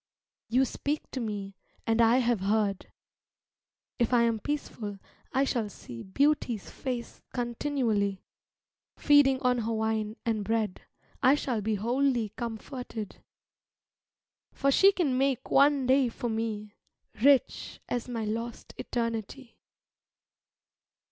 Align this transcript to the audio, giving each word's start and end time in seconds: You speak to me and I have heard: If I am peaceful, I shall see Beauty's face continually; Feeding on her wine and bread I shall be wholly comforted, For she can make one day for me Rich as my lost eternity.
You 0.49 0.65
speak 0.65 1.11
to 1.11 1.19
me 1.19 1.53
and 1.85 2.01
I 2.01 2.17
have 2.17 2.39
heard: 2.39 2.91
If 3.99 4.15
I 4.15 4.23
am 4.23 4.39
peaceful, 4.39 4.97
I 5.31 5.43
shall 5.43 5.69
see 5.69 6.01
Beauty's 6.01 6.71
face 6.71 7.21
continually; 7.35 8.23
Feeding 8.97 9.39
on 9.43 9.59
her 9.59 9.73
wine 9.73 10.15
and 10.25 10.43
bread 10.43 10.81
I 11.21 11.35
shall 11.35 11.61
be 11.61 11.75
wholly 11.75 12.29
comforted, 12.29 13.17
For 14.53 14.71
she 14.71 14.91
can 14.91 15.19
make 15.19 15.51
one 15.51 15.85
day 15.85 16.09
for 16.09 16.29
me 16.29 16.73
Rich 17.21 17.79
as 17.87 18.07
my 18.09 18.25
lost 18.25 18.73
eternity. 18.79 19.59